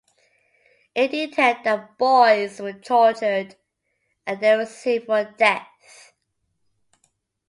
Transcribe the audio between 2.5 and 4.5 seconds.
were tortured and